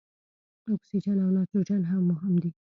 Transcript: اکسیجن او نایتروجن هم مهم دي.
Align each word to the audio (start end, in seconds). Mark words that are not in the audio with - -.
اکسیجن 0.73 1.17
او 1.23 1.29
نایتروجن 1.35 1.81
هم 1.91 2.01
مهم 2.11 2.33
دي. 2.41 2.49